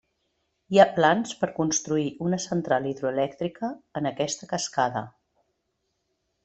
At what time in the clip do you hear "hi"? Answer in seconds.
0.75-0.79